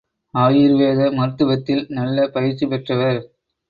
[0.33, 3.21] ஆயுர் வேத மருத்துவத்தில் நல்ல பயிற்சி பெற்றவர்.